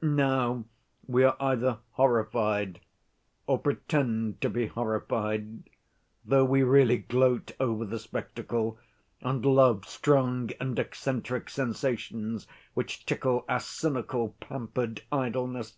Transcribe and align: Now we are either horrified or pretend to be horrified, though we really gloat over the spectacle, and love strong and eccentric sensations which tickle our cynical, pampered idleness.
Now 0.00 0.64
we 1.08 1.24
are 1.24 1.36
either 1.40 1.78
horrified 1.94 2.78
or 3.48 3.58
pretend 3.58 4.40
to 4.40 4.48
be 4.48 4.66
horrified, 4.68 5.64
though 6.24 6.44
we 6.44 6.62
really 6.62 6.98
gloat 6.98 7.50
over 7.58 7.84
the 7.84 7.98
spectacle, 7.98 8.78
and 9.22 9.44
love 9.44 9.84
strong 9.88 10.50
and 10.60 10.78
eccentric 10.78 11.50
sensations 11.50 12.46
which 12.74 13.04
tickle 13.04 13.44
our 13.48 13.58
cynical, 13.58 14.36
pampered 14.38 15.02
idleness. 15.10 15.76